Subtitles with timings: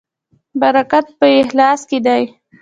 [0.61, 2.23] برکت په اخلاص کې دی